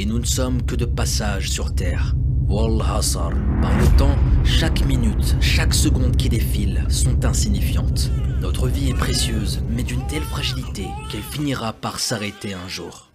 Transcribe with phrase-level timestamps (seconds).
[0.00, 2.14] et nous ne sommes que de passage sur Terre.
[2.48, 3.02] Wallah
[3.60, 8.10] Par le temps, chaque minute, chaque seconde qui défile sont insignifiantes.
[8.40, 13.12] Notre vie est précieuse, mais d'une telle fragilité qu'elle finira par s'arrêter un jour.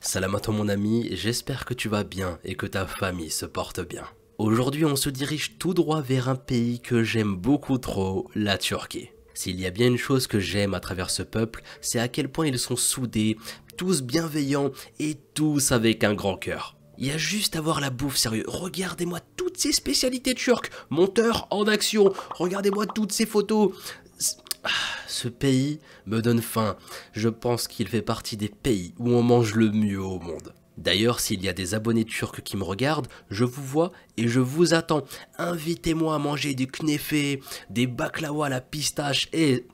[0.00, 4.04] Salam mon ami, j'espère que tu vas bien et que ta famille se porte bien.
[4.38, 9.10] Aujourd'hui on se dirige tout droit vers un pays que j'aime beaucoup trop, la Turquie.
[9.34, 12.28] S'il y a bien une chose que j'aime à travers ce peuple, c'est à quel
[12.28, 13.36] point ils sont soudés,
[13.76, 16.76] tous bienveillants et tous avec un grand cœur.
[16.98, 18.44] Il y a juste à voir la bouffe, sérieux.
[18.46, 20.70] Regardez-moi toutes ces spécialités turques.
[20.90, 22.12] Monteur en action.
[22.34, 23.72] Regardez-moi toutes ces photos.
[24.64, 24.68] Ah,
[25.08, 26.76] ce pays me donne faim.
[27.12, 30.54] Je pense qu'il fait partie des pays où on mange le mieux au monde.
[30.78, 34.40] D'ailleurs, s'il y a des abonnés turcs qui me regardent, je vous vois et je
[34.40, 35.04] vous attends.
[35.38, 37.40] Invitez-moi à manger du knefé,
[37.70, 39.66] des baklawa à la pistache et...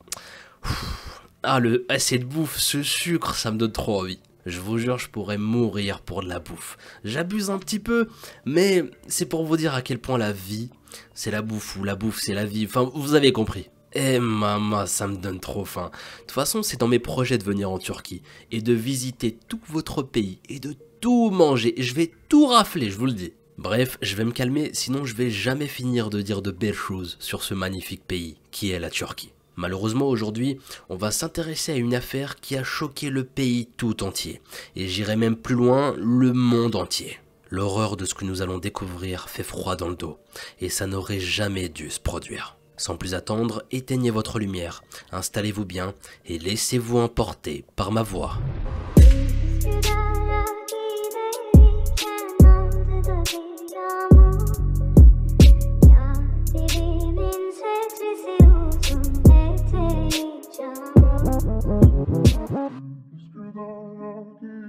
[1.44, 4.18] Ah, le, ah, cette bouffe, ce sucre, ça me donne trop envie.
[4.44, 6.76] Je vous jure, je pourrais mourir pour de la bouffe.
[7.04, 8.08] J'abuse un petit peu,
[8.44, 10.70] mais c'est pour vous dire à quel point la vie,
[11.14, 12.64] c'est la bouffe, ou la bouffe, c'est la vie.
[12.66, 13.68] Enfin, vous avez compris.
[13.92, 15.90] Eh maman, ça me donne trop faim.
[15.92, 19.60] De toute façon, c'est dans mes projets de venir en Turquie et de visiter tout
[19.68, 23.32] votre pays et de tout manger, je vais tout rafler, je vous le dis.
[23.56, 27.16] Bref, je vais me calmer, sinon je vais jamais finir de dire de belles choses
[27.18, 29.32] sur ce magnifique pays qui est la Turquie.
[29.56, 34.40] Malheureusement aujourd'hui, on va s'intéresser à une affaire qui a choqué le pays tout entier,
[34.76, 37.18] et j'irai même plus loin, le monde entier.
[37.50, 40.18] L'horreur de ce que nous allons découvrir fait froid dans le dos,
[40.60, 42.56] et ça n'aurait jamais dû se produire.
[42.76, 45.94] Sans plus attendre, éteignez votre lumière, installez-vous bien
[46.26, 48.38] et laissez-vous emporter par ma voix.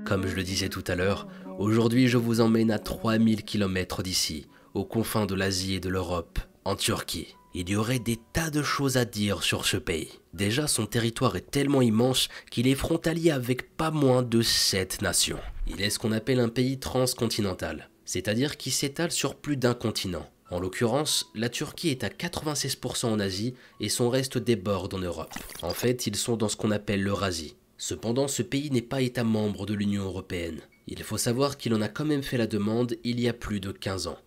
[0.10, 1.28] Comme je le disais tout à l'heure,
[1.60, 6.40] aujourd'hui je vous emmène à 3000 km d'ici, aux confins de l'Asie et de l'Europe,
[6.66, 7.36] en Turquie.
[7.54, 10.10] Il y aurait des tas de choses à dire sur ce pays.
[10.34, 15.38] Déjà, son territoire est tellement immense qu'il est frontalier avec pas moins de 7 nations.
[15.68, 20.28] Il est ce qu'on appelle un pays transcontinental, c'est-à-dire qui s'étale sur plus d'un continent.
[20.50, 25.36] En l'occurrence, la Turquie est à 96% en Asie et son reste déborde en Europe.
[25.62, 29.24] En fait, ils sont dans ce qu'on appelle l'Eurasie, Cependant, ce pays n'est pas État
[29.24, 30.60] membre de l'Union européenne.
[30.88, 33.62] Il faut savoir qu'il en a quand même fait la demande il y a plus
[33.62, 34.18] de 15 ans.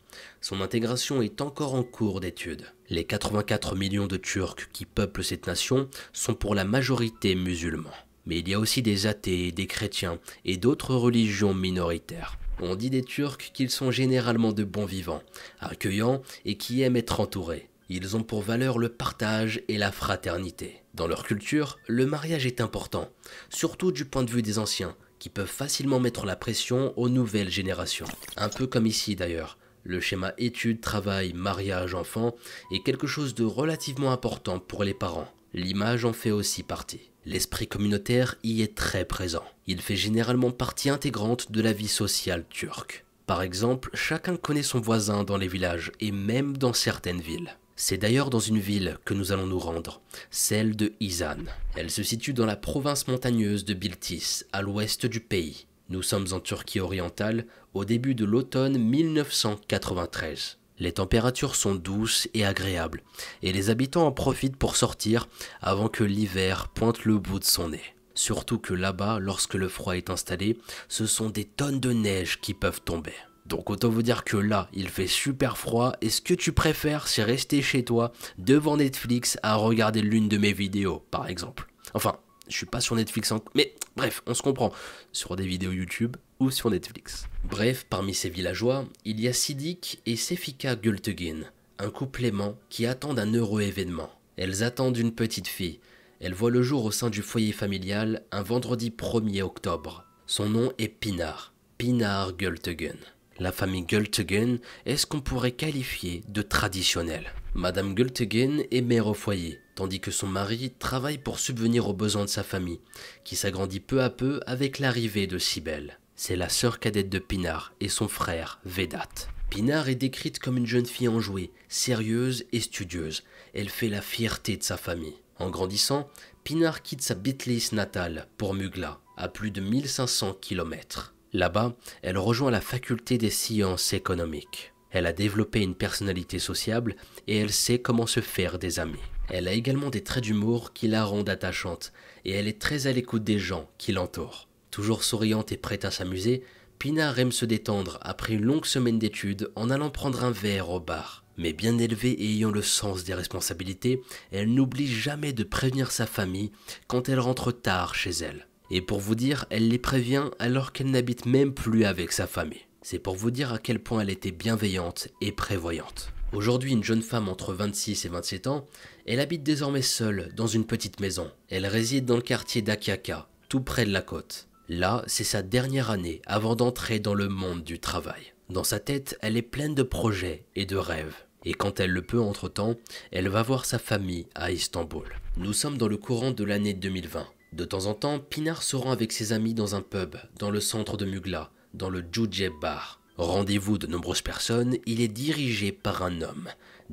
[0.41, 2.65] Son intégration est encore en cours d'étude.
[2.89, 7.91] Les 84 millions de Turcs qui peuplent cette nation sont pour la majorité musulmans.
[8.25, 12.39] Mais il y a aussi des athées, des chrétiens et d'autres religions minoritaires.
[12.59, 15.23] On dit des Turcs qu'ils sont généralement de bons vivants,
[15.61, 17.69] accueillants et qui aiment être entourés.
[17.95, 20.83] Ils ont pour valeur le partage et la fraternité.
[20.95, 23.11] Dans leur culture, le mariage est important,
[23.51, 27.51] surtout du point de vue des anciens, qui peuvent facilement mettre la pression aux nouvelles
[27.51, 28.07] générations.
[28.39, 29.59] Un peu comme ici d'ailleurs.
[29.85, 32.35] Le schéma études, travail, mariage, enfant
[32.71, 35.29] est quelque chose de relativement important pour les parents.
[35.53, 37.11] L'image en fait aussi partie.
[37.27, 39.45] L'esprit communautaire y est très présent.
[39.67, 43.05] Il fait généralement partie intégrante de la vie sociale turque.
[43.27, 47.55] Par exemple, chacun connaît son voisin dans les villages et même dans certaines villes.
[47.85, 51.47] C'est d'ailleurs dans une ville que nous allons nous rendre, celle de Izan.
[51.75, 55.67] Elle se situe dans la province montagneuse de Biltis, à l'ouest du pays.
[55.89, 57.45] Nous sommes en Turquie orientale,
[57.75, 60.59] au début de l'automne 1993.
[60.79, 63.03] Les températures sont douces et agréables,
[63.43, 65.27] et les habitants en profitent pour sortir
[65.61, 67.97] avant que l'hiver pointe le bout de son nez.
[68.15, 70.57] Surtout que là-bas, lorsque le froid est installé,
[70.87, 73.15] ce sont des tonnes de neige qui peuvent tomber.
[73.53, 77.07] Donc autant vous dire que là, il fait super froid et ce que tu préfères,
[77.07, 81.69] c'est rester chez toi devant Netflix à regarder l'une de mes vidéos, par exemple?
[81.93, 82.17] Enfin,
[82.49, 84.73] je suis pas sur Netflix, mais bref, on se comprend,
[85.13, 87.27] sur des vidéos YouTube ou sur Netflix.
[87.45, 91.43] Bref, parmi ces villageois, il y a Sidik et Sefika Gültegin,
[91.79, 94.09] un couple aimant qui attendent un heureux événement.
[94.39, 95.79] Elles attendent une petite fille.
[96.21, 100.07] Elle voit le jour au sein du foyer familial un vendredi 1er octobre.
[100.27, 102.97] Son nom est Pinar, Pinar Gültegin.
[103.39, 107.33] La famille Gultegen est ce qu'on pourrait qualifier de traditionnelle.
[107.55, 112.25] Madame Gultegen est mère au foyer, tandis que son mari travaille pour subvenir aux besoins
[112.25, 112.81] de sa famille,
[113.25, 115.99] qui s'agrandit peu à peu avec l'arrivée de Sibel.
[116.15, 119.09] C'est la sœur cadette de Pinar et son frère Vedat.
[119.51, 123.23] Pinar est décrite comme une jeune fille enjouée, sérieuse et studieuse.
[123.55, 125.17] Elle fait la fierté de sa famille.
[125.39, 126.09] En grandissant,
[126.45, 131.12] Pinar quitte sa Bitlis natale pour Mugla, à plus de 1500 km.
[131.33, 134.73] Là-bas, elle rejoint la faculté des sciences économiques.
[134.91, 136.97] Elle a développé une personnalité sociable
[137.27, 139.01] et elle sait comment se faire des amis.
[139.31, 141.93] Elle a également des traits d'humour qui la rendent attachante
[142.27, 144.49] et elle est très à l'écoute des gens qui l'entourent.
[144.71, 146.43] Toujours souriante et prête à s'amuser,
[146.79, 150.81] Pinard aime se détendre après une longue semaine d'études en allant prendre un verre au
[150.81, 151.25] bar.
[151.39, 154.03] Mais bien élevée et ayant le sens des responsabilités,
[154.33, 156.53] elle n'oublie jamais de prévenir sa famille
[156.89, 158.49] quand elle rentre tard chez elle.
[158.75, 162.67] Et pour vous dire, elle les prévient alors qu'elle n'habite même plus avec sa famille.
[162.81, 166.11] C'est pour vous dire à quel point elle était bienveillante et prévoyante.
[166.33, 168.67] Aujourd'hui, une jeune femme entre 26 et 27 ans,
[169.07, 171.31] elle habite désormais seule dans une petite maison.
[171.51, 174.49] Elle réside dans le quartier d'Akiaka, tout près de la côte.
[174.71, 178.33] Là, c'est sa dernière année avant d'entrer dans le monde du travail.
[178.49, 181.17] Dans sa tête, elle est pleine de projets et de rêves.
[181.45, 182.77] Et quand elle le peut entre-temps,
[183.11, 185.05] elle va voir sa famille à Istanbul.
[185.37, 187.27] Nous sommes dans le courant de l'année 2020.
[187.53, 190.61] De temps en temps, Pinar se rend avec ses amis dans un pub, dans le
[190.61, 192.99] centre de Mugla, dans le Jujeb Bar.
[193.19, 196.49] Rendez-vous de nombreuses personnes, il est dirigé par un homme,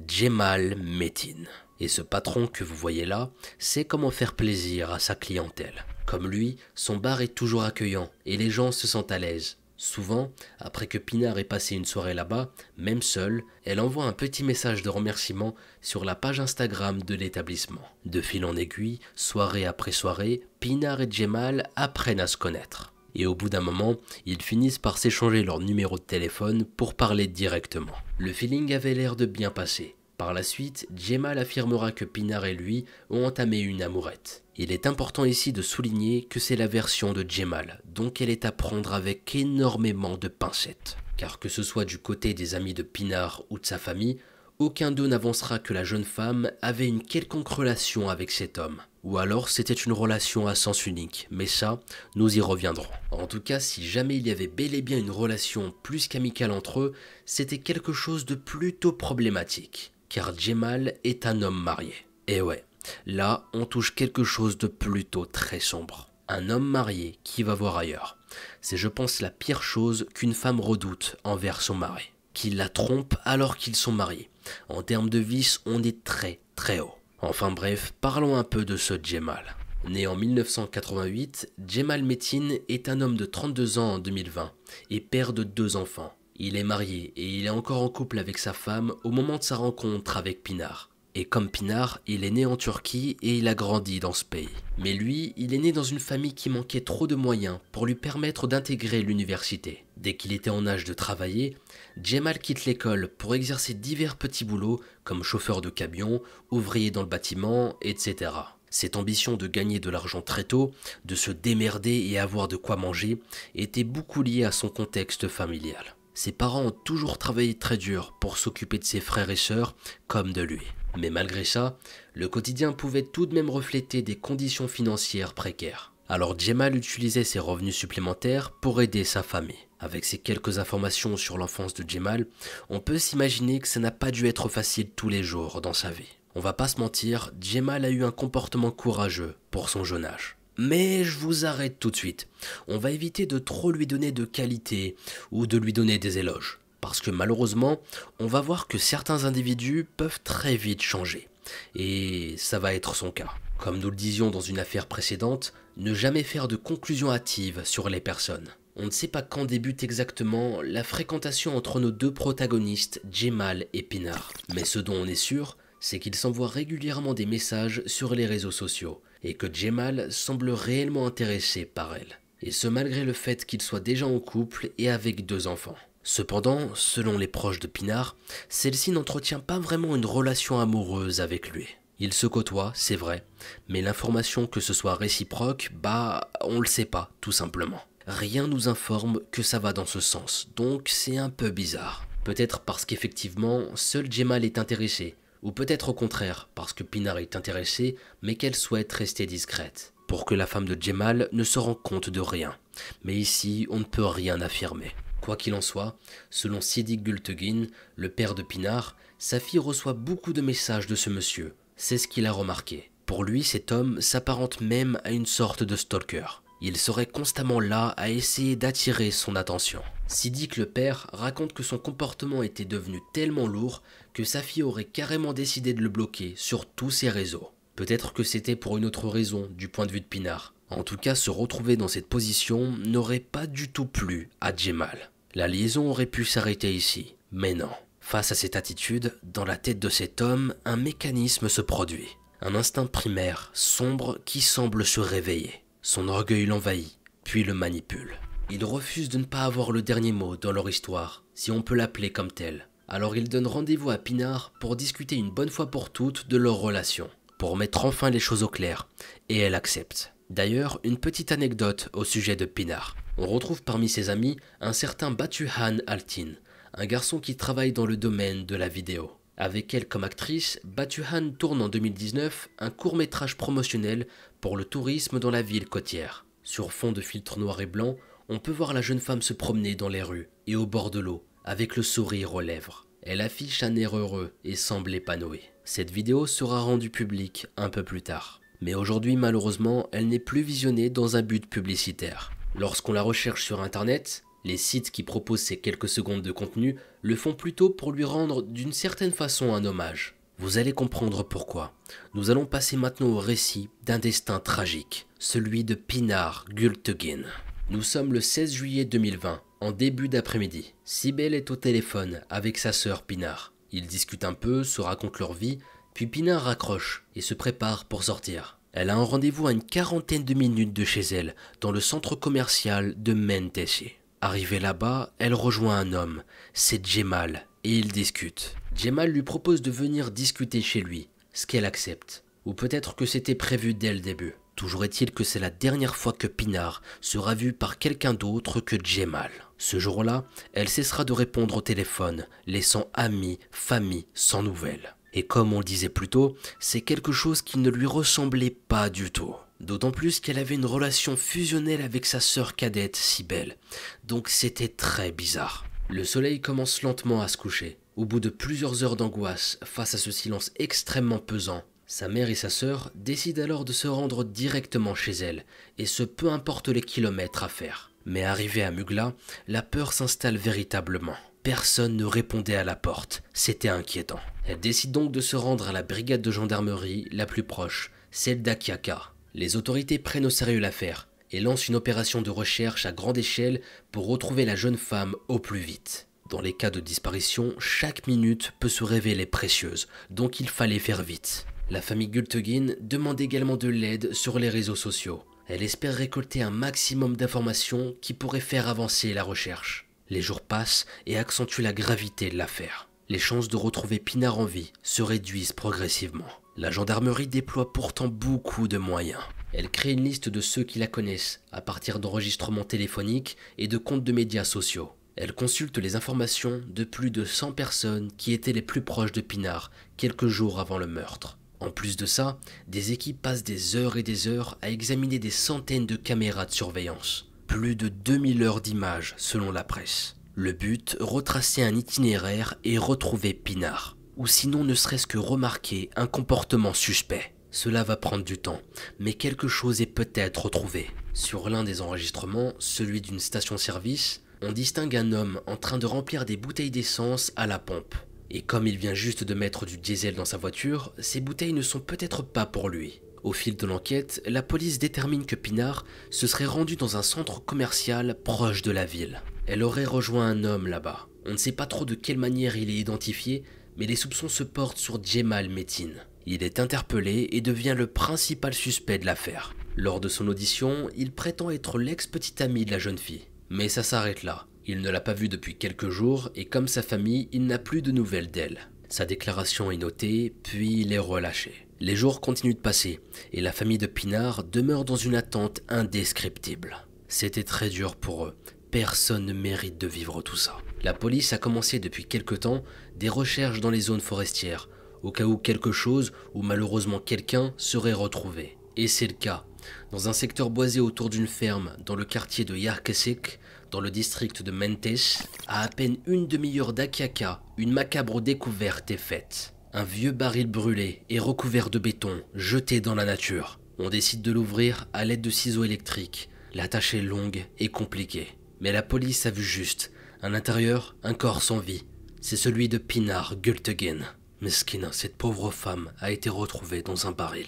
[0.06, 1.46] Jemal Metin.
[1.80, 5.86] Et ce patron que vous voyez là sait comment faire plaisir à sa clientèle.
[6.06, 9.59] Comme lui, son bar est toujours accueillant et les gens se sentent à l'aise.
[9.81, 10.30] Souvent,
[10.60, 14.84] après que Pinard ait passé une soirée là-bas, même seule, elle envoie un petit message
[14.84, 17.88] de remerciement sur la page Instagram de l'établissement.
[18.04, 23.26] De fil en aiguille, soirée après soirée, Pinard et Jemal apprennent à se connaître et
[23.26, 23.96] au bout d'un moment,
[24.26, 27.96] ils finissent par s'échanger leur numéro de téléphone pour parler directement.
[28.18, 29.96] Le feeling avait l'air de bien passer.
[30.18, 34.44] Par la suite, Jemal affirmera que Pinar et lui ont entamé une amourette.
[34.62, 38.44] Il est important ici de souligner que c'est la version de Jemal, donc elle est
[38.44, 40.98] à prendre avec énormément de pincettes.
[41.16, 44.20] Car que ce soit du côté des amis de Pinar ou de sa famille,
[44.58, 48.82] aucun d'eux n'avancera que la jeune femme avait une quelconque relation avec cet homme.
[49.06, 51.80] Ou alors c'était une relation à sens unique, mais ça,
[52.16, 52.92] nous y reviendrons.
[53.12, 56.52] En tout cas, si jamais il y avait bel et bien une relation plus qu'amicale
[56.52, 56.94] entre eux,
[57.26, 59.94] c'était quelque chose de plutôt problématique.
[60.10, 61.94] Car Jemal est un homme marié.
[62.28, 62.66] Et ouais,
[63.06, 66.10] là on touche quelque chose de plutôt très sombre.
[66.28, 68.18] Un homme marié qui va voir ailleurs.
[68.62, 72.12] C'est je pense la pire chose qu'une femme redoute envers son mari.
[72.34, 74.30] Qu'il la trompe alors qu'ils sont mariés.
[74.70, 76.96] En termes de vice, on est très très haut.
[77.22, 79.56] Enfin bref, parlons un peu de ce Jemal.
[79.88, 84.52] Né en 1988, Jemal Metin est un homme de 32 ans en 2020
[84.90, 86.14] et père de deux enfants.
[86.36, 89.44] Il est marié et il est encore en couple avec sa femme au moment de
[89.44, 90.89] sa rencontre avec Pinar.
[91.16, 94.50] Et comme Pinar, il est né en Turquie et il a grandi dans ce pays.
[94.78, 97.96] Mais lui, il est né dans une famille qui manquait trop de moyens pour lui
[97.96, 99.86] permettre d'intégrer l'université.
[99.98, 101.58] Dès qu'il était en âge de travailler,
[102.02, 106.22] Jemal quitte l'école pour exercer divers petits boulots comme chauffeur de camion,
[106.52, 108.32] ouvrier dans le bâtiment, etc.
[108.70, 110.72] Cette ambition de gagner de l'argent très tôt,
[111.06, 113.20] de se démerder et avoir de quoi manger,
[113.56, 115.96] était beaucoup liée à son contexte familial.
[116.14, 119.76] Ses parents ont toujours travaillé très dur pour s'occuper de ses frères et sœurs
[120.08, 120.62] comme de lui.
[120.98, 121.78] Mais malgré ça,
[122.14, 125.94] le quotidien pouvait tout de même refléter des conditions financières précaires.
[126.08, 129.68] Alors Jemal utilisait ses revenus supplémentaires pour aider sa famille.
[129.80, 132.26] Avec ces quelques informations sur l'enfance de Jemal,
[132.70, 135.92] on peut s'imaginer que ça n'a pas dû être facile tous les jours dans sa
[135.92, 136.18] vie.
[136.36, 140.38] On va pas se mentir, Jemal a eu un comportement courageux pour son jeune âge.
[140.58, 142.28] Mais je vous arrête tout de suite.
[142.68, 144.96] On va éviter de trop lui donner de qualité
[145.32, 146.60] ou de lui donner des éloges.
[146.81, 147.81] Parce que malheureusement,
[148.20, 151.28] on va voir que certains individus peuvent très vite changer.
[151.76, 153.34] Et ça va être son cas.
[153.58, 157.90] Comme nous le disions dans une affaire précédente, ne jamais faire de conclusions hâtives sur
[157.90, 158.48] les personnes.
[158.76, 163.83] On ne sait pas quand débute exactement la fréquentation entre nos deux protagonistes, Jemal et
[163.83, 164.31] Pinar.
[164.54, 168.52] Mais ce dont on est sûr, c'est qu'ils s'envoient régulièrement des messages sur les réseaux
[168.52, 172.19] sociaux, et que Jemal semble réellement intéressé par elle.
[172.42, 175.76] Et ce malgré le fait qu'il soit déjà en couple et avec deux enfants.
[176.04, 178.16] Cependant, selon les proches de Pinar,
[178.48, 181.68] celle-ci n'entretient pas vraiment une relation amoureuse avec lui.
[182.00, 183.26] Ils se côtoient, c'est vrai,
[183.68, 187.82] mais l'information que ce soit réciproque, bah, on le sait pas, tout simplement.
[188.08, 192.08] Rien nous informe que ça va dans ce sens, donc c'est un peu bizarre.
[192.24, 197.36] Peut-être parce qu'effectivement, seul Jemal est intéressé, ou peut-être au contraire, parce que Pinar est
[197.36, 201.82] intéressée, mais qu'elle souhaite rester discrète, pour que la femme de Jemal ne se rende
[201.84, 202.56] compte de rien.
[203.04, 204.94] Mais ici, on ne peut rien affirmer.
[205.30, 205.95] Quoi qu'il en soit,
[206.31, 211.12] selon Sidi Gultegin, le père de Pinar, sa fille reçoit beaucoup de messages de ce
[211.12, 212.90] monsieur, c'est ce qu'il a remarqué.
[213.06, 216.42] Pour lui, cet homme s'apparente même à une sorte de stalker.
[216.62, 219.83] Il serait constamment là à essayer d'attirer son attention.
[220.07, 223.83] Sidique le père raconte que son comportement était devenu tellement lourd
[224.16, 227.52] que sa fille aurait carrément décidé de le bloquer sur tous ses réseaux.
[227.76, 230.56] Peut-être que c'était pour une autre raison du point de vue de Pinard.
[230.71, 235.12] En tout cas, se retrouver dans cette position n'aurait pas du tout plu à Jemal.
[235.36, 237.69] La liaison aurait pu s'arrêter ici, mais non.
[238.00, 242.07] Face à cette attitude, dans la tête de cet homme, un mécanisme se produit.
[242.42, 245.64] Un instinct primaire, sombre, qui semble se réveiller.
[245.83, 248.18] Son orgueil l'envahit, puis le manipule.
[248.50, 251.76] Il refuse de ne pas avoir le dernier mot dans leur histoire, si on peut
[251.76, 252.68] l'appeler comme tel.
[252.88, 256.56] Alors il donne rendez-vous à Pinard pour discuter une bonne fois pour toutes de leur
[256.56, 257.07] relation,
[257.38, 258.88] pour mettre enfin les choses au clair,
[259.30, 260.12] et elle accepte.
[260.30, 262.95] D'ailleurs, une petite anecdote au sujet de Pinard.
[263.18, 266.33] On retrouve parmi ses amis un certain Batuhan Altin,
[266.76, 269.12] un garçon qui travaille dans le domaine de la vidéo.
[269.38, 274.06] Avec elle comme actrice, Batuhan tourne en 2019 un court métrage promotionnel
[274.40, 276.26] pour le tourisme dans la ville côtière.
[276.44, 277.95] Sur fond de filtre noir et blanc,
[278.28, 281.00] on peut voir la jeune femme se promener dans les rues et au bord de
[281.00, 282.86] l'eau, avec le sourire aux lèvres.
[283.02, 285.50] Elle affiche un air heureux et semble épanouie.
[285.64, 288.39] Cette vidéo sera rendue publique un peu plus tard.
[288.61, 292.31] Mais aujourd'hui, malheureusement, elle n'est plus visionnée dans un but publicitaire.
[292.56, 297.16] Lorsqu'on la recherche sur Internet, les sites qui proposent ces quelques secondes de contenu le
[297.16, 300.16] font plutôt pour lui rendre d'une certaine façon un hommage.
[300.37, 301.73] Vous allez comprendre pourquoi.
[302.13, 307.23] Nous allons passer maintenant au récit d'un destin tragique, celui de Pinar Gultegin.
[307.69, 310.73] Nous sommes le 16 juillet 2020, en début d'après-midi.
[310.85, 313.54] Sibel est au téléphone avec sa sœur Pinar.
[313.71, 315.59] Ils discutent un peu, se racontent leur vie,
[315.94, 318.58] puis Pinar raccroche et se prépare pour sortir.
[318.72, 322.16] Elle a un rendez-vous à une quarantaine de minutes de chez elle, dans le centre
[322.16, 323.94] commercial de Mentessi.
[324.22, 328.56] Arrivée là-bas, elle rejoint un homme, c'est Jemal, et ils discutent.
[328.76, 332.24] Jemal lui propose de venir discuter chez lui, ce qu'elle accepte.
[332.46, 334.36] Ou peut-être que c'était prévu dès le début.
[334.56, 338.76] Toujours est-il que c'est la dernière fois que Pinard sera vu par quelqu'un d'autre que
[338.84, 339.31] Jemal.
[339.58, 344.96] Ce jour-là, elle cessera de répondre au téléphone, laissant amis, famille sans nouvelles.
[345.13, 348.89] Et comme on le disait plus tôt, c'est quelque chose qui ne lui ressemblait pas
[348.89, 349.35] du tout.
[349.59, 353.57] D'autant plus qu'elle avait une relation fusionnelle avec sa sœur cadette, si belle.
[354.06, 355.66] Donc c'était très bizarre.
[355.89, 357.78] Le soleil commence lentement à se coucher.
[357.95, 362.35] Au bout de plusieurs heures d'angoisse face à ce silence extrêmement pesant, sa mère et
[362.35, 365.44] sa sœur décident alors de se rendre directement chez elle,
[365.80, 367.92] et ce peu importe les kilomètres à faire.
[368.06, 369.16] Mais arrivé à Mugla,
[369.47, 371.18] la peur s'installe véritablement.
[371.44, 374.19] Personne ne répondait à la porte, c'était inquiétant.
[374.46, 378.42] Elle décide donc de se rendre à la brigade de gendarmerie la plus proche, celle
[378.42, 379.14] d'Akiaka.
[379.34, 383.62] Les autorités prennent au sérieux l'affaire et lancent une opération de recherche à grande échelle
[383.92, 386.08] pour retrouver la jeune femme au plus vite.
[386.30, 391.02] Dans les cas de disparition, chaque minute peut se révéler précieuse, donc il fallait faire
[391.02, 391.46] vite.
[391.69, 395.24] La famille Gultegin demande également de l'aide sur les réseaux sociaux.
[395.48, 399.89] Elle espère récolter un maximum d'informations qui pourraient faire avancer la recherche.
[400.09, 402.89] Les jours passent et accentuent la gravité de l'affaire.
[403.09, 406.28] Les chances de retrouver Pinard en vie se réduisent progressivement.
[406.57, 409.21] La gendarmerie déploie pourtant beaucoup de moyens.
[409.54, 413.78] Elle crée une liste de ceux qui la connaissent, à partir d'enregistrements téléphoniques et de
[413.78, 414.92] comptes de médias sociaux.
[415.16, 419.21] Elle consulte les informations de plus de 100 personnes qui étaient les plus proches de
[419.21, 421.37] Pinard quelques jours avant le meurtre.
[421.59, 425.30] En plus de ça, des équipes passent des heures et des heures à examiner des
[425.30, 427.29] centaines de caméras de surveillance.
[427.50, 430.16] Plus de 2000 heures d'images selon la presse.
[430.36, 436.06] Le but, retracer un itinéraire et retrouver Pinard ou sinon ne serait-ce que remarquer un
[436.06, 437.34] comportement suspect.
[437.52, 438.62] Cela va prendre du temps,
[439.00, 440.92] mais quelque chose est peut-être retrouvé.
[441.14, 446.26] Sur l'un des enregistrements, celui d'une station-service, on distingue un homme en train de remplir
[446.26, 447.96] des bouteilles d'essence à la pompe.
[448.30, 451.64] Et comme il vient juste de mettre du diesel dans sa voiture, ces bouteilles ne
[451.64, 453.02] sont peut-être pas pour lui.
[453.23, 457.44] Au fil de l'enquête, la police détermine que Pinard se serait rendu dans un centre
[457.44, 459.21] commercial proche de la ville.
[459.45, 461.07] Elle aurait rejoint un homme là-bas.
[461.26, 463.44] On ne sait pas trop de quelle manière il est identifié,
[463.78, 465.92] mais les soupçons se portent sur Djemal Metin.
[466.26, 469.56] Il est interpellé et devient le principal suspect de l'affaire.
[469.76, 473.28] Lors de son audition, il prétend être l'ex-petit ami de la jeune fille.
[473.49, 474.45] Mais ça s'arrête là.
[474.66, 477.81] Il ne l'a pas vue depuis quelques jours et comme sa famille, il n'a plus
[477.81, 478.69] de nouvelles d'elle.
[478.90, 481.68] Sa déclaration est notée, puis il est relâché.
[481.81, 483.00] Les jours continuent de passer
[483.31, 486.86] et la famille de Pinard demeure dans une attente indescriptible.
[487.07, 488.36] C'était très dur pour eux.
[488.69, 490.57] Personne ne mérite de vivre tout ça.
[490.83, 492.64] La police a commencé depuis quelque temps
[492.98, 494.68] des recherches dans les zones forestières,
[495.04, 498.57] au cas où quelque chose ou malheureusement quelqu'un serait retrouvé.
[498.76, 499.45] Et c'est le cas.
[499.92, 503.40] Dans un secteur boisé autour d'une ferme dans le quartier de Yarkesik,
[503.71, 508.98] dans le district de Mentes, à à peine une demi-heure d'Akiaka, une macabre découverte est
[508.98, 509.54] faite.
[509.71, 513.60] Un vieux baril brûlé et recouvert de béton, jeté dans la nature.
[513.78, 516.30] On décide de l'ouvrir à l'aide de ciseaux électriques.
[516.56, 518.30] La tâche est longue et compliquée.
[518.62, 519.91] Mais la police a vu juste
[520.23, 521.86] à l'intérieur, un corps sans vie.
[522.19, 524.08] C'est celui de Pinar Gultegen.
[524.41, 527.47] Meskina, cette pauvre femme, a été retrouvée dans un baril.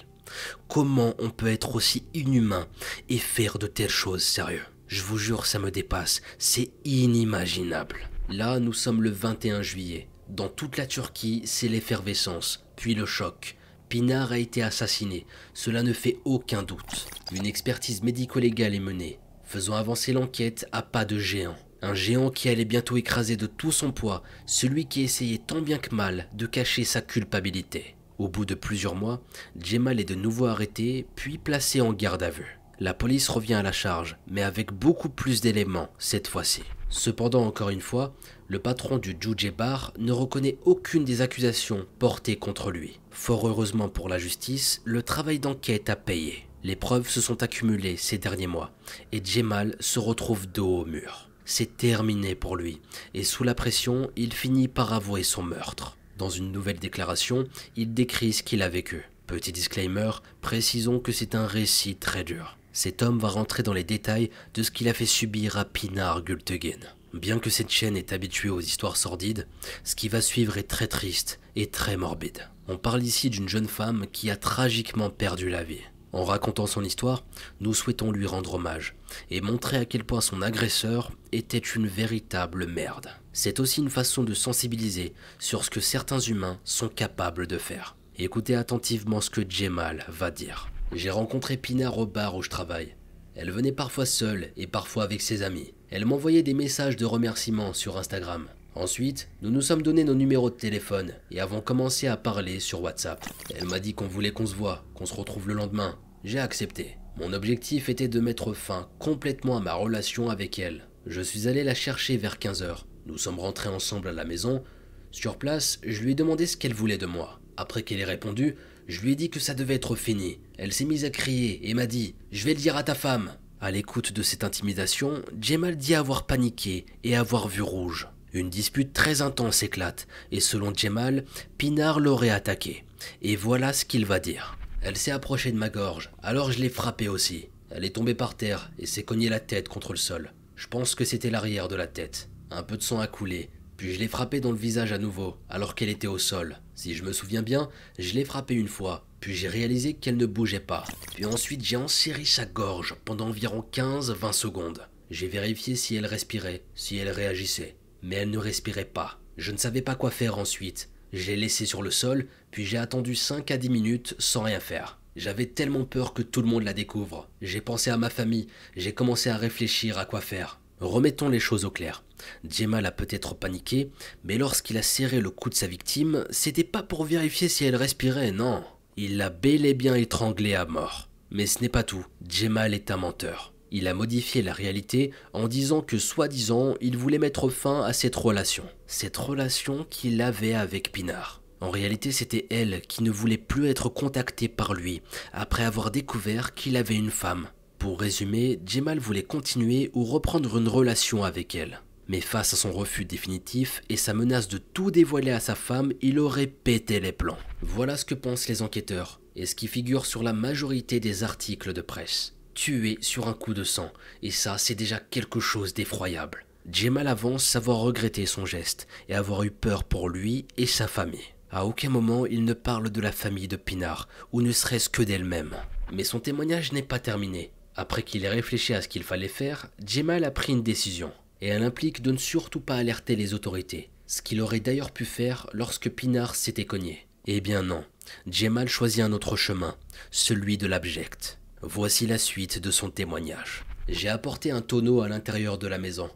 [0.67, 2.67] Comment on peut être aussi inhumain
[3.09, 4.61] et faire de telles choses sérieux?
[4.85, 6.21] Je vous jure, ça me dépasse.
[6.37, 8.09] C'est inimaginable.
[8.29, 10.07] Là, nous sommes le 21 juillet.
[10.31, 13.57] Dans toute la Turquie, c'est l'effervescence, puis le choc.
[13.89, 17.09] Pinard a été assassiné, cela ne fait aucun doute.
[17.33, 21.57] Une expertise médico-légale est menée, faisant avancer l'enquête à pas de géant.
[21.81, 25.79] Un géant qui allait bientôt écraser de tout son poids celui qui essayait tant bien
[25.79, 27.97] que mal de cacher sa culpabilité.
[28.17, 29.21] Au bout de plusieurs mois,
[29.61, 32.57] Jemal est de nouveau arrêté, puis placé en garde à vue.
[32.79, 36.63] La police revient à la charge, mais avec beaucoup plus d'éléments cette fois-ci.
[36.91, 38.13] Cependant, encore une fois,
[38.49, 42.99] le patron du Juje Bar ne reconnaît aucune des accusations portées contre lui.
[43.11, 46.45] Fort heureusement pour la justice, le travail d'enquête a payé.
[46.63, 48.71] Les preuves se sont accumulées ces derniers mois,
[49.13, 51.29] et Jemal se retrouve dos au mur.
[51.45, 52.81] C'est terminé pour lui,
[53.13, 55.97] et sous la pression, il finit par avouer son meurtre.
[56.17, 57.45] Dans une nouvelle déclaration,
[57.77, 59.09] il décrit ce qu'il a vécu.
[59.27, 62.57] Petit disclaimer, précisons que c'est un récit très dur.
[62.73, 66.23] Cet homme va rentrer dans les détails de ce qu'il a fait subir à Pinar
[66.23, 66.79] Gultegen.
[67.13, 69.47] Bien que cette chaîne est habituée aux histoires sordides,
[69.83, 72.47] ce qui va suivre est très triste et très morbide.
[72.69, 75.81] On parle ici d'une jeune femme qui a tragiquement perdu la vie.
[76.13, 77.23] En racontant son histoire,
[77.59, 78.95] nous souhaitons lui rendre hommage
[79.29, 83.09] et montrer à quel point son agresseur était une véritable merde.
[83.33, 87.95] C'est aussi une façon de sensibiliser sur ce que certains humains sont capables de faire.
[88.17, 90.69] Écoutez attentivement ce que Jemal va dire.
[90.93, 92.95] J'ai rencontré Pinard au bar où je travaille.
[93.35, 95.73] Elle venait parfois seule et parfois avec ses amis.
[95.89, 98.47] Elle m'envoyait des messages de remerciements sur Instagram.
[98.75, 102.81] Ensuite, nous nous sommes donné nos numéros de téléphone et avons commencé à parler sur
[102.81, 103.25] WhatsApp.
[103.55, 105.97] Elle m'a dit qu'on voulait qu'on se voit, qu'on se retrouve le lendemain.
[106.25, 106.97] J'ai accepté.
[107.17, 110.87] Mon objectif était de mettre fin complètement à ma relation avec elle.
[111.05, 112.83] Je suis allé la chercher vers 15h.
[113.05, 114.63] Nous sommes rentrés ensemble à la maison.
[115.11, 117.39] Sur place, je lui ai demandé ce qu'elle voulait de moi.
[117.57, 118.55] Après qu'elle ait répondu,
[118.87, 120.39] je lui ai dit que ça devait être fini.
[120.57, 123.31] Elle s'est mise à crier et m'a dit Je vais le dire à ta femme.
[123.59, 128.07] À l'écoute de cette intimidation, Jemal dit avoir paniqué et avoir vu rouge.
[128.33, 131.25] Une dispute très intense éclate, et selon Jemal,
[131.57, 132.85] Pinard l'aurait attaqué.
[133.21, 134.57] Et voilà ce qu'il va dire.
[134.81, 137.49] Elle s'est approchée de ma gorge, alors je l'ai frappée aussi.
[137.69, 140.33] Elle est tombée par terre et s'est cognée la tête contre le sol.
[140.55, 142.29] Je pense que c'était l'arrière de la tête.
[142.49, 143.49] Un peu de sang a coulé,
[143.81, 146.59] puis je l'ai frappée dans le visage à nouveau, alors qu'elle était au sol?
[146.75, 147.67] Si je me souviens bien,
[147.97, 150.83] je l'ai frappée une fois, puis j'ai réalisé qu'elle ne bougeait pas.
[151.15, 154.87] Puis ensuite j'ai enserré sa gorge pendant environ 15-20 secondes.
[155.09, 159.19] J'ai vérifié si elle respirait, si elle réagissait mais elle ne respirait pas.
[159.37, 160.91] Je ne savais pas quoi faire ensuite.
[161.11, 164.99] J'ai laissé sur le sol, puis j'ai attendu 5 à 10 minutes sans rien faire.
[165.15, 167.31] J'avais tellement peur que tout le monde la découvre.
[167.41, 168.45] J'ai pensé à ma famille,
[168.77, 170.60] j'ai commencé à réfléchir à quoi faire.
[170.81, 172.03] Remettons les choses au clair.
[172.43, 173.91] Djemal a peut-être paniqué,
[174.23, 177.75] mais lorsqu'il a serré le cou de sa victime, c'était pas pour vérifier si elle
[177.75, 178.63] respirait, non.
[178.97, 181.07] Il l'a bel et bien étranglée à mort.
[181.29, 182.05] Mais ce n'est pas tout.
[182.27, 183.53] Djemal est un menteur.
[183.69, 188.15] Il a modifié la réalité en disant que soi-disant il voulait mettre fin à cette
[188.17, 188.65] relation.
[188.87, 191.41] Cette relation qu'il avait avec Pinard.
[191.61, 196.55] En réalité, c'était elle qui ne voulait plus être contactée par lui après avoir découvert
[196.55, 197.47] qu'il avait une femme.
[197.81, 201.81] Pour résumer, Jemal voulait continuer ou reprendre une relation avec elle.
[202.07, 205.91] Mais face à son refus définitif et sa menace de tout dévoiler à sa femme,
[205.99, 207.39] il aurait pété les plans.
[207.63, 211.73] Voilà ce que pensent les enquêteurs et ce qui figure sur la majorité des articles
[211.73, 213.91] de presse tué sur un coup de sang,
[214.21, 216.45] et ça c'est déjà quelque chose d'effroyable.
[216.71, 221.33] Jemal avance savoir regretter son geste et avoir eu peur pour lui et sa famille.
[221.49, 225.01] À aucun moment il ne parle de la famille de Pinard, ou ne serait-ce que
[225.01, 225.55] d'elle-même.
[225.91, 227.51] Mais son témoignage n'est pas terminé.
[227.75, 231.47] Après qu'il ait réfléchi à ce qu'il fallait faire, Jemal a pris une décision, et
[231.47, 235.47] elle implique de ne surtout pas alerter les autorités, ce qu'il aurait d'ailleurs pu faire
[235.53, 237.07] lorsque Pinard s'était cogné.
[237.27, 237.85] Eh bien non,
[238.27, 239.75] Jemal choisit un autre chemin,
[240.09, 241.39] celui de l'abject.
[241.61, 243.63] Voici la suite de son témoignage.
[243.87, 246.09] J'ai apporté un tonneau à l'intérieur de la maison.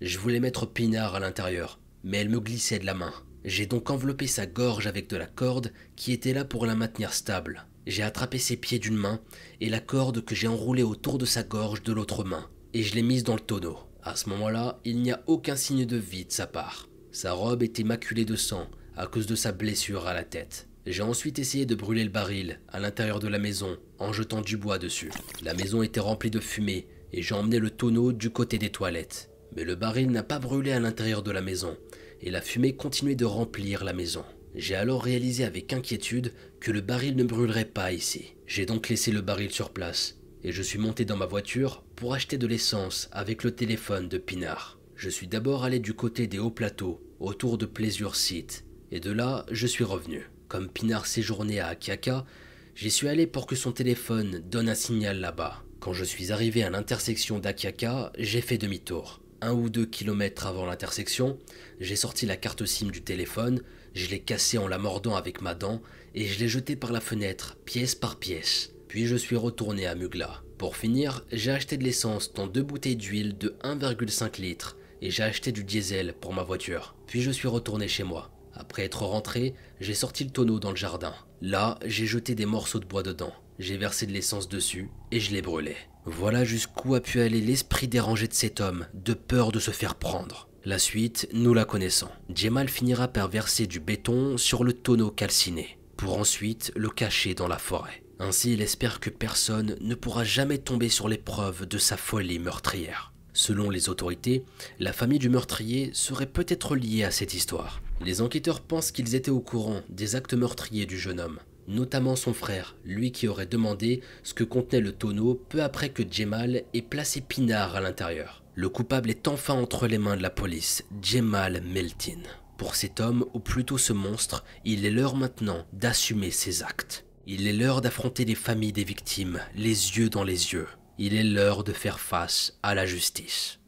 [0.00, 3.12] Je voulais mettre Pinard à l'intérieur, mais elle me glissait de la main.
[3.44, 7.14] J'ai donc enveloppé sa gorge avec de la corde qui était là pour la maintenir
[7.14, 7.66] stable.
[7.86, 9.20] J'ai attrapé ses pieds d'une main
[9.60, 12.94] et la corde que j'ai enroulée autour de sa gorge de l'autre main, et je
[12.94, 13.78] l'ai mise dans le tonneau.
[14.02, 16.88] À ce moment-là, il n'y a aucun signe de vie de sa part.
[17.12, 20.68] Sa robe était maculée de sang à cause de sa blessure à la tête.
[20.86, 24.56] J'ai ensuite essayé de brûler le baril à l'intérieur de la maison en jetant du
[24.56, 25.10] bois dessus.
[25.42, 29.30] La maison était remplie de fumée et j'ai emmené le tonneau du côté des toilettes.
[29.56, 31.76] Mais le baril n'a pas brûlé à l'intérieur de la maison
[32.22, 34.24] et la fumée continuait de remplir la maison.
[34.54, 38.34] J'ai alors réalisé avec inquiétude que le baril ne brûlerait pas ici.
[38.46, 42.14] J'ai donc laissé le baril sur place et je suis monté dans ma voiture pour
[42.14, 44.78] acheter de l'essence avec le téléphone de Pinard.
[44.96, 49.12] Je suis d'abord allé du côté des hauts plateaux autour de Pleasure Site et de
[49.12, 50.28] là je suis revenu.
[50.48, 52.26] Comme Pinard séjournait à Akiaka,
[52.74, 55.62] j'y suis allé pour que son téléphone donne un signal là-bas.
[55.78, 59.22] Quand je suis arrivé à l'intersection d'Akiaka, j'ai fait demi-tour.
[59.42, 61.38] un ou deux kilomètres avant l'intersection,
[61.80, 63.62] j'ai sorti la carte SIM du téléphone,
[63.94, 65.82] je l'ai cassée en la mordant avec ma dent
[66.14, 68.72] et je l'ai jetée par la fenêtre, pièce par pièce.
[68.88, 70.42] Puis je suis retourné à Mugla.
[70.58, 75.22] Pour finir, j'ai acheté de l'essence dans deux bouteilles d'huile de 1,5 litres et j'ai
[75.22, 76.94] acheté du diesel pour ma voiture.
[77.06, 78.30] Puis je suis retourné chez moi.
[78.52, 81.14] Après être rentré, j'ai sorti le tonneau dans le jardin.
[81.40, 83.32] Là, j'ai jeté des morceaux de bois dedans.
[83.58, 85.76] J'ai versé de l'essence dessus et je l'ai brûlé.
[86.04, 89.94] Voilà jusqu'où a pu aller l'esprit dérangé de cet homme, de peur de se faire
[89.94, 90.49] prendre.
[90.66, 92.10] La suite, nous la connaissons.
[92.34, 97.48] Djemal finira par verser du béton sur le tonneau calciné, pour ensuite le cacher dans
[97.48, 98.02] la forêt.
[98.18, 102.38] Ainsi, il espère que personne ne pourra jamais tomber sur les preuves de sa folie
[102.38, 103.14] meurtrière.
[103.32, 104.44] Selon les autorités,
[104.78, 107.80] la famille du meurtrier serait peut-être liée à cette histoire.
[108.04, 112.34] Les enquêteurs pensent qu'ils étaient au courant des actes meurtriers du jeune homme, notamment son
[112.34, 116.82] frère, lui qui aurait demandé ce que contenait le tonneau peu après que Djemal ait
[116.82, 118.42] placé Pinard à l'intérieur.
[118.56, 122.20] Le coupable est enfin entre les mains de la police, Djemal Meltin.
[122.58, 127.06] Pour cet homme, ou plutôt ce monstre, il est l'heure maintenant d'assumer ses actes.
[127.28, 130.66] Il est l'heure d'affronter les familles des victimes, les yeux dans les yeux.
[130.98, 133.60] Il est l'heure de faire face à la justice.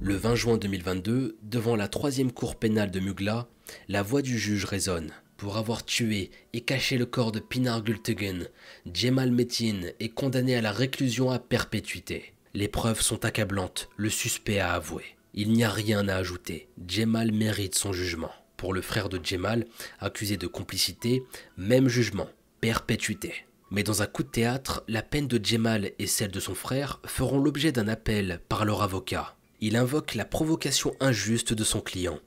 [0.00, 3.48] Le 20 juin 2022, devant la troisième cour pénale de Mugla,
[3.88, 5.12] la voix du juge résonne.
[5.38, 8.48] Pour avoir tué et caché le corps de Pinar Gultegen,
[8.92, 12.34] Djemal Metin est condamné à la réclusion à perpétuité.
[12.58, 15.04] Les preuves sont accablantes, le suspect a avoué.
[15.32, 18.32] Il n'y a rien à ajouter, Djemal mérite son jugement.
[18.56, 19.64] Pour le frère de Djemal,
[20.00, 21.22] accusé de complicité,
[21.56, 22.28] même jugement,
[22.60, 23.46] perpétuité.
[23.70, 26.98] Mais dans un coup de théâtre, la peine de Djemal et celle de son frère
[27.06, 29.36] feront l'objet d'un appel par leur avocat.
[29.60, 32.18] Il invoque la provocation injuste de son client,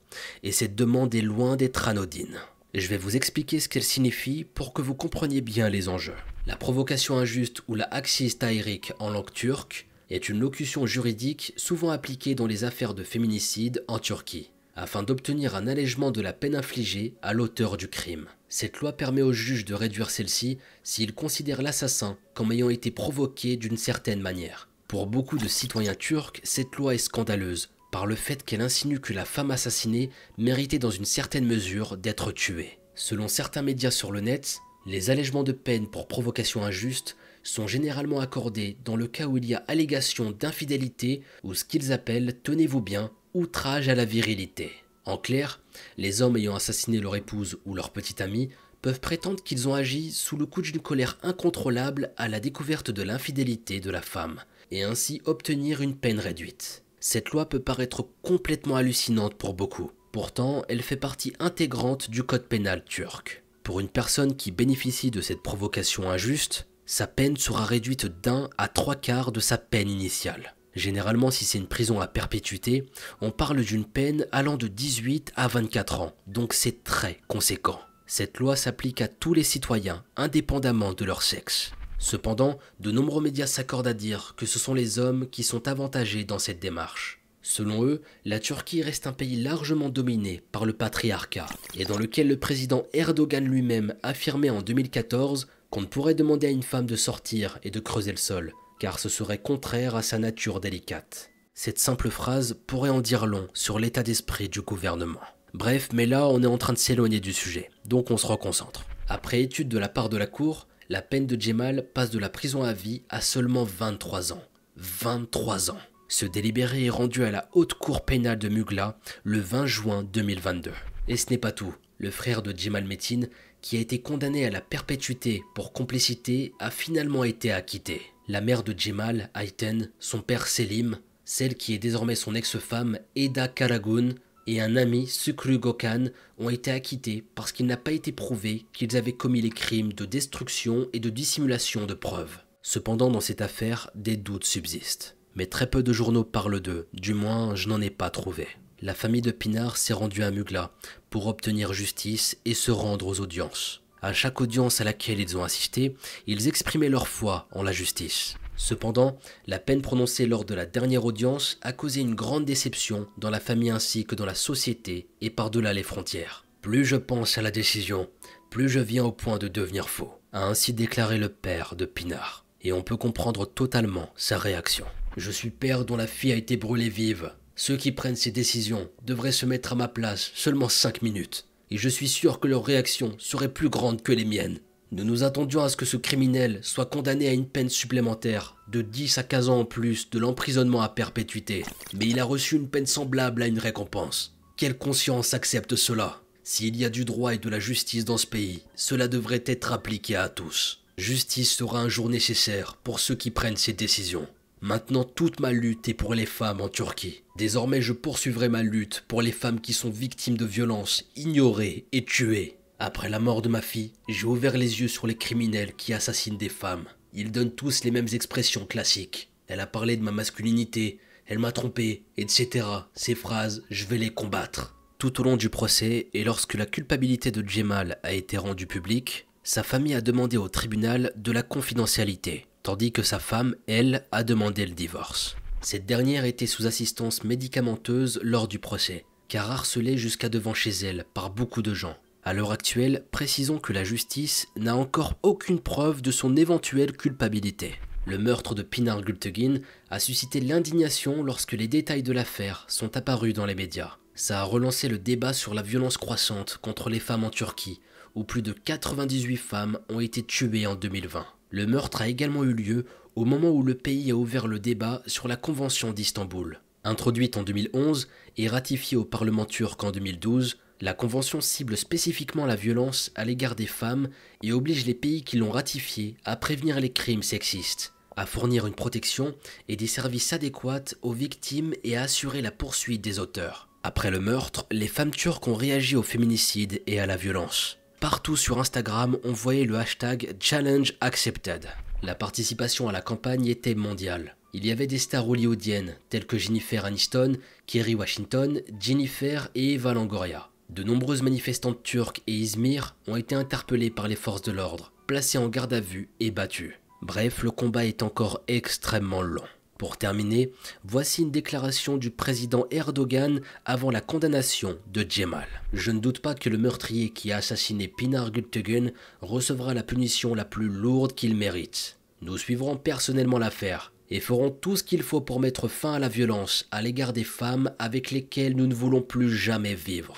[0.44, 2.40] et cette demande est loin d'être anodine.
[2.74, 6.16] Je vais vous expliquer ce qu'elle signifie pour que vous compreniez bien les enjeux.
[6.48, 11.90] La provocation injuste ou la axis taïrik en langue turque est une locution juridique souvent
[11.90, 16.56] appliquée dans les affaires de féminicide en Turquie afin d'obtenir un allègement de la peine
[16.56, 18.28] infligée à l'auteur du crime.
[18.50, 23.58] Cette loi permet au juge de réduire celle-ci s'il considère l'assassin comme ayant été provoqué
[23.58, 24.70] d'une certaine manière.
[24.88, 29.14] Pour beaucoup de citoyens turcs, cette loi est scandaleuse par le fait qu'elle insinue que
[29.14, 32.80] la femme assassinée méritait dans une certaine mesure d'être tuée.
[32.96, 38.20] Selon certains médias sur le net, les allègements de peine pour provocation injuste sont généralement
[38.20, 42.82] accordés dans le cas où il y a allégation d'infidélité ou ce qu'ils appellent, tenez-vous
[42.82, 44.72] bien, outrage à la virilité.
[45.06, 45.62] En clair,
[45.98, 48.50] les hommes ayant assassiné leur épouse ou leur petite amie
[48.82, 53.04] peuvent prétendre qu'ils ont agi sous le coup d'une colère incontrôlable à la découverte de
[53.04, 56.84] l'infidélité de la femme, et ainsi obtenir une peine réduite.
[57.00, 62.48] Cette loi peut paraître complètement hallucinante pour beaucoup, pourtant elle fait partie intégrante du code
[62.48, 63.44] pénal turc.
[63.64, 68.68] Pour une personne qui bénéficie de cette provocation injuste, sa peine sera réduite d'un à
[68.68, 70.56] trois quarts de sa peine initiale.
[70.76, 72.86] Généralement, si c'est une prison à perpétuité,
[73.20, 77.80] on parle d'une peine allant de 18 à 24 ans, donc c'est très conséquent.
[78.08, 81.72] Cette loi s'applique à tous les citoyens, indépendamment de leur sexe.
[81.98, 86.24] Cependant, de nombreux médias s'accordent à dire que ce sont les hommes qui sont avantagés
[86.24, 87.22] dans cette démarche.
[87.44, 92.28] Selon eux, la Turquie reste un pays largement dominé par le patriarcat, et dans lequel
[92.28, 96.96] le président Erdogan lui-même affirmait en 2014 qu'on ne pourrait demander à une femme de
[96.96, 101.32] sortir et de creuser le sol, car ce serait contraire à sa nature délicate.
[101.56, 105.22] Cette simple phrase pourrait en dire long sur l'état d'esprit du gouvernement.
[105.54, 108.86] Bref, mais là on est en train de s'éloigner du sujet, donc on se reconcentre.
[109.10, 112.30] Après étude de la part de la Cour, la peine de Djemal passe de la
[112.30, 114.44] prison à vie à seulement 23 ans.
[114.78, 115.78] 23 ans.
[116.10, 120.72] Ce délibéré est rendu à la haute cour pénale de Mugla le 20 juin 2022.
[121.08, 121.74] Et ce n'est pas tout.
[121.98, 123.22] Le frère de Djemal Metin,
[123.62, 128.02] qui a été condamné à la perpétuité pour complicité, a finalement été acquitté.
[128.28, 133.48] La mère de Djemal, Ayten, son père Selim, celle qui est désormais son ex-femme, Eda
[133.48, 134.10] Karagun,
[134.48, 136.06] et un ami, Sukru Gokan,
[136.38, 140.06] ont été acquittés parce qu'il n'a pas été prouvé qu'ils avaient commis les crimes de
[140.06, 142.40] destruction et de dissimulation de preuves.
[142.62, 145.16] Cependant, dans cette affaire, des doutes subsistent.
[145.36, 148.48] Mais très peu de journaux parlent d'eux, du moins je n'en ai pas trouvé.
[148.82, 150.72] La famille de Pinard s'est rendue à Mugla
[151.12, 153.84] pour obtenir justice et se rendre aux audiences.
[154.02, 155.96] À chaque audience à laquelle ils ont assisté,
[156.26, 158.36] ils exprimaient leur foi en la justice.
[158.56, 163.30] Cependant, la peine prononcée lors de la dernière audience a causé une grande déception dans
[163.30, 166.46] la famille ainsi que dans la société et par-delà les frontières.
[166.62, 168.10] Plus je pense à la décision,
[168.50, 172.46] plus je viens au point de devenir faux, a ainsi déclaré le père de Pinard.
[172.62, 174.86] Et on peut comprendre totalement sa réaction.
[175.18, 177.34] Je suis père dont la fille a été brûlée vive.
[177.64, 181.78] Ceux qui prennent ces décisions devraient se mettre à ma place seulement 5 minutes et
[181.78, 184.58] je suis sûr que leur réaction serait plus grande que les miennes.
[184.92, 188.82] Nous nous attendions à ce que ce criminel soit condamné à une peine supplémentaire de
[188.82, 191.64] 10 à 15 ans en plus de l'emprisonnement à perpétuité.
[191.94, 194.36] Mais il a reçu une peine semblable à une récompense.
[194.58, 196.24] Quelle conscience accepte cela?
[196.44, 199.72] S'il y a du droit et de la justice dans ce pays, cela devrait être
[199.72, 200.80] appliqué à tous.
[200.98, 204.28] Justice sera un jour nécessaire pour ceux qui prennent ces décisions.
[204.64, 207.24] Maintenant, toute ma lutte est pour les femmes en Turquie.
[207.36, 212.06] Désormais, je poursuivrai ma lutte pour les femmes qui sont victimes de violences, ignorées et
[212.06, 212.58] tuées.
[212.78, 216.38] Après la mort de ma fille, j'ai ouvert les yeux sur les criminels qui assassinent
[216.38, 216.86] des femmes.
[217.14, 219.32] Ils donnent tous les mêmes expressions classiques.
[219.48, 222.68] Elle a parlé de ma masculinité, elle m'a trompé, etc.
[222.94, 224.76] Ces phrases, je vais les combattre.
[225.00, 229.26] Tout au long du procès, et lorsque la culpabilité de Djemal a été rendue publique,
[229.44, 234.24] sa famille a demandé au tribunal de la confidentialité tandis que sa femme, elle, a
[234.24, 235.36] demandé le divorce.
[235.62, 241.06] Cette dernière était sous assistance médicamenteuse lors du procès, car harcelée jusqu'à devant chez elle
[241.14, 241.96] par beaucoup de gens.
[242.24, 247.76] À l'heure actuelle, précisons que la justice n'a encore aucune preuve de son éventuelle culpabilité.
[248.06, 253.34] Le meurtre de Pinar Gultegin a suscité l'indignation lorsque les détails de l'affaire sont apparus
[253.34, 253.98] dans les médias.
[254.16, 257.80] Ça a relancé le débat sur la violence croissante contre les femmes en Turquie,
[258.16, 261.26] où plus de 98 femmes ont été tuées en 2020.
[261.52, 262.86] Le meurtre a également eu lieu
[263.16, 266.62] au moment où le pays a ouvert le débat sur la Convention d'Istanbul.
[266.86, 272.56] Introduite en 2011 et ratifiée au Parlement turc en 2012, la Convention cible spécifiquement la
[272.56, 274.08] violence à l'égard des femmes
[274.42, 278.74] et oblige les pays qui l'ont ratifiée à prévenir les crimes sexistes, à fournir une
[278.74, 279.36] protection
[279.68, 283.68] et des services adéquats aux victimes et à assurer la poursuite des auteurs.
[283.84, 287.81] Après le meurtre, les femmes turques ont réagi au féminicide et à la violence.
[288.02, 291.68] Partout sur Instagram, on voyait le hashtag Challenge Accepted.
[292.02, 294.36] La participation à la campagne était mondiale.
[294.54, 297.38] Il y avait des stars hollywoodiennes telles que Jennifer Aniston,
[297.68, 300.50] Kerry Washington, Jennifer et Eva Longoria.
[300.72, 305.38] De nombreuses manifestantes turques et Izmir ont été interpellées par les forces de l'ordre, placées
[305.38, 306.80] en garde à vue et battues.
[307.04, 309.46] Bref, le combat est encore extrêmement long.
[309.82, 310.52] Pour terminer,
[310.84, 315.48] voici une déclaration du président Erdogan avant la condamnation de Djemal.
[315.74, 318.92] Je ne doute pas que le meurtrier qui a assassiné Pinar Gültekin
[319.22, 321.98] recevra la punition la plus lourde qu'il mérite.
[322.22, 326.10] Nous suivrons personnellement l'affaire et ferons tout ce qu'il faut pour mettre fin à la
[326.10, 330.14] violence à l'égard des femmes avec lesquelles nous ne voulons plus jamais vivre.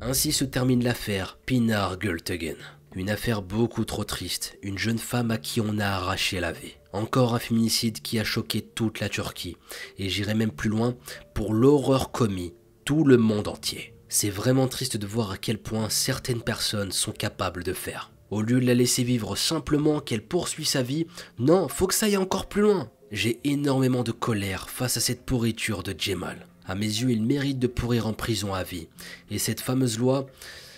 [0.00, 2.54] Ainsi se termine l'affaire Pinar Gültekin.
[2.94, 6.76] Une affaire beaucoup trop triste, une jeune femme à qui on a arraché la vie.
[6.94, 9.56] Encore un féminicide qui a choqué toute la Turquie,
[9.98, 10.94] et j'irai même plus loin,
[11.34, 12.54] pour l'horreur commis,
[12.84, 13.94] tout le monde entier.
[14.08, 18.12] C'est vraiment triste de voir à quel point certaines personnes sont capables de faire.
[18.30, 21.08] Au lieu de la laisser vivre simplement qu'elle poursuit sa vie,
[21.40, 22.88] non, faut que ça aille encore plus loin.
[23.10, 26.46] J'ai énormément de colère face à cette pourriture de Djemal.
[26.64, 28.86] À mes yeux, il mérite de pourrir en prison à vie.
[29.32, 30.26] Et cette fameuse loi,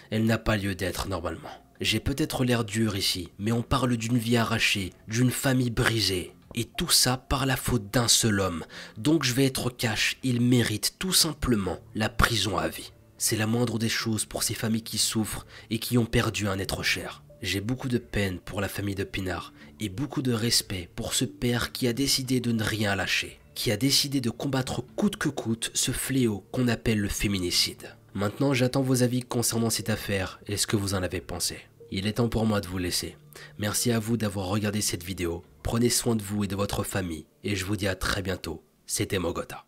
[0.08, 1.65] elle n'a pas lieu d'être normalement.
[1.80, 6.32] J'ai peut-être l'air dur ici, mais on parle d'une vie arrachée, d'une famille brisée.
[6.54, 8.64] Et tout ça par la faute d'un seul homme.
[8.96, 12.92] Donc je vais être cash, il mérite tout simplement la prison à vie.
[13.18, 16.58] C'est la moindre des choses pour ces familles qui souffrent et qui ont perdu un
[16.58, 17.22] être cher.
[17.42, 21.26] J'ai beaucoup de peine pour la famille de Pinard et beaucoup de respect pour ce
[21.26, 25.28] père qui a décidé de ne rien lâcher, qui a décidé de combattre coûte que
[25.28, 27.94] coûte ce fléau qu'on appelle le féminicide.
[28.16, 31.58] Maintenant, j'attends vos avis concernant cette affaire et ce que vous en avez pensé.
[31.90, 33.14] Il est temps pour moi de vous laisser.
[33.58, 35.44] Merci à vous d'avoir regardé cette vidéo.
[35.62, 38.64] Prenez soin de vous et de votre famille et je vous dis à très bientôt.
[38.86, 39.66] C'était Mogota.